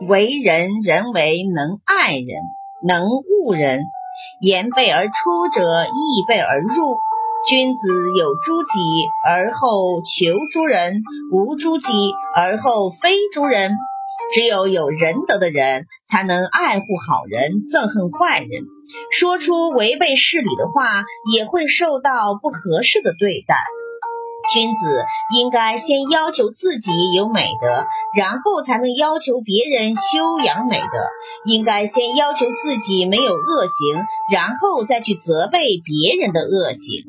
[0.00, 2.26] 为人，人为能爱人，
[2.86, 3.84] 能恶人。
[4.40, 6.96] 言备而出者，义备而入。
[7.48, 8.78] 君子有诸己
[9.26, 11.02] 而后求诸人，
[11.32, 11.92] 无诸己
[12.36, 13.72] 而后非诸人。
[14.32, 18.64] 只有有仁德的人，才能爱护好人，憎恨坏人。
[19.10, 21.02] 说出违背事理的话，
[21.34, 23.56] 也会受到不合适的对待。
[24.50, 25.04] 君子
[25.36, 27.86] 应该先要求自己有美德，
[28.16, 30.86] 然后才能要求别人修养美德。
[31.44, 37.04] 应该先要求自己没有恶行，然后再去责备别人的恶行。